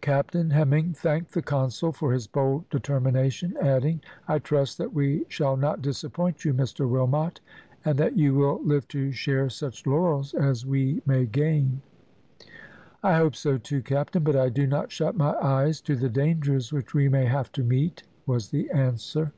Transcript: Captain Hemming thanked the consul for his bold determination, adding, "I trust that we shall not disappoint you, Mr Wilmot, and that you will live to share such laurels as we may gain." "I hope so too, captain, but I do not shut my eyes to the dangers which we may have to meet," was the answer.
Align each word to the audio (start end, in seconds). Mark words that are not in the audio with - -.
Captain 0.00 0.50
Hemming 0.50 0.92
thanked 0.92 1.32
the 1.34 1.42
consul 1.42 1.90
for 1.90 2.12
his 2.12 2.28
bold 2.28 2.70
determination, 2.70 3.56
adding, 3.60 4.00
"I 4.28 4.38
trust 4.38 4.78
that 4.78 4.94
we 4.94 5.24
shall 5.26 5.56
not 5.56 5.82
disappoint 5.82 6.44
you, 6.44 6.54
Mr 6.54 6.88
Wilmot, 6.88 7.40
and 7.84 7.98
that 7.98 8.16
you 8.16 8.32
will 8.34 8.60
live 8.62 8.86
to 8.86 9.10
share 9.10 9.48
such 9.50 9.84
laurels 9.84 10.34
as 10.34 10.64
we 10.64 11.02
may 11.04 11.26
gain." 11.26 11.82
"I 13.02 13.16
hope 13.16 13.34
so 13.34 13.58
too, 13.58 13.82
captain, 13.82 14.22
but 14.22 14.36
I 14.36 14.50
do 14.50 14.68
not 14.68 14.92
shut 14.92 15.16
my 15.16 15.34
eyes 15.34 15.80
to 15.80 15.96
the 15.96 16.10
dangers 16.10 16.72
which 16.72 16.94
we 16.94 17.08
may 17.08 17.24
have 17.24 17.50
to 17.50 17.64
meet," 17.64 18.04
was 18.24 18.50
the 18.50 18.70
answer. 18.70 19.32